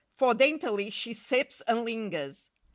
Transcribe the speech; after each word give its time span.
For 0.15 0.33
daintily 0.33 0.89
she 0.89 1.13
sips 1.13 1.61
and 1.67 1.85
lingers. 1.85 2.49